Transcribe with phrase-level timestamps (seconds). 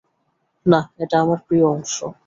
[0.65, 1.95] না, এটা আমার প্রিয় অংশ।